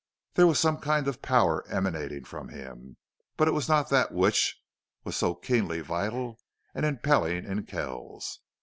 [0.33, 2.97] There was some kind of power emanating from him,
[3.37, 4.59] but it was not that which,
[5.03, 6.39] was so keenly vital
[6.73, 8.39] and impelling in Kells.